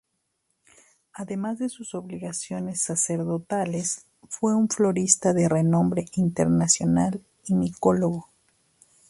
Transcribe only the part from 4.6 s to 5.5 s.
florista de